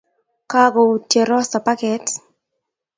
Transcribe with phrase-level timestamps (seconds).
[0.51, 2.05] Kagoutye Rosa paket